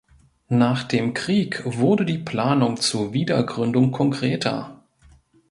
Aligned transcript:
Nach 0.49 0.81
dem 0.83 1.13
Krieg 1.13 1.61
wurde 1.63 2.05
die 2.05 2.17
Planung 2.17 2.77
zur 2.77 3.13
Wiedergründung 3.13 3.91
konkreter. 3.91 4.81